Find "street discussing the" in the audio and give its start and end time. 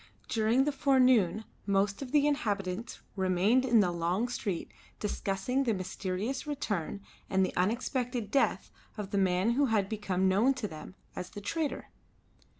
4.29-5.75